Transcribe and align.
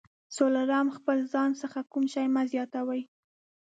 څلورم: 0.35 0.87
د 0.91 0.95
خپل 0.97 1.17
ځان 1.33 1.49
څخه 1.61 1.79
کوم 1.91 2.05
شی 2.13 2.25
مه 2.33 2.43
زیاتوئ. 2.51 3.01